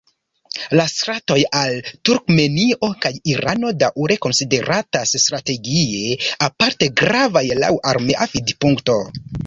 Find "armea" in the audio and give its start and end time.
7.95-8.35